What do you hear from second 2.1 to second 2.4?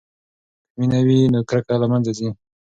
ځي.